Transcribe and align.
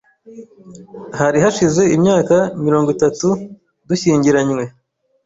Hari 1.19 1.37
hashize 1.43 1.81
imyaka 1.97 2.35
mirongo 2.65 2.89
itatu 2.95 3.27
dushyingiranywe. 3.87 4.63